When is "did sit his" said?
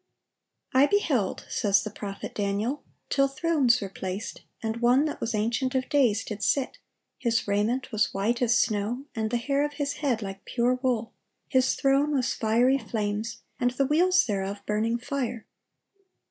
6.25-7.47